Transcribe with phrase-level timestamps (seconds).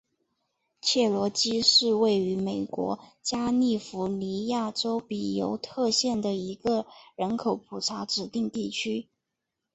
[0.81, 9.09] 切罗基是位于美国加利福尼亚州比尤特县的一个人口普查指定地区。